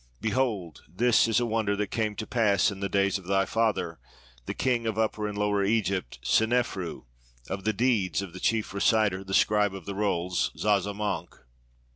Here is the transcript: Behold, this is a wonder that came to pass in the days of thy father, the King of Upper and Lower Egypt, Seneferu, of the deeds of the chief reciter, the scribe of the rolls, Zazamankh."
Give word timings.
Behold, 0.19 0.81
this 0.89 1.27
is 1.27 1.39
a 1.39 1.45
wonder 1.45 1.75
that 1.75 1.91
came 1.91 2.15
to 2.15 2.25
pass 2.25 2.71
in 2.71 2.79
the 2.79 2.89
days 2.89 3.19
of 3.19 3.25
thy 3.27 3.45
father, 3.45 3.99
the 4.47 4.53
King 4.55 4.87
of 4.87 4.97
Upper 4.97 5.27
and 5.27 5.37
Lower 5.37 5.63
Egypt, 5.63 6.17
Seneferu, 6.23 7.05
of 7.51 7.65
the 7.65 7.71
deeds 7.73 8.23
of 8.23 8.33
the 8.33 8.39
chief 8.39 8.73
reciter, 8.73 9.23
the 9.23 9.35
scribe 9.35 9.75
of 9.75 9.85
the 9.85 9.93
rolls, 9.93 10.49
Zazamankh." 10.57 11.37